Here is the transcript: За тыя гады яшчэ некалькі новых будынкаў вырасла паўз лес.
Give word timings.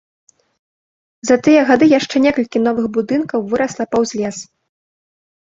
За 1.31 1.35
тыя 1.47 1.61
гады 1.71 1.85
яшчэ 1.99 2.15
некалькі 2.25 2.63
новых 2.67 2.85
будынкаў 2.97 3.39
вырасла 3.53 3.83
паўз 3.93 4.09
лес. 4.23 4.37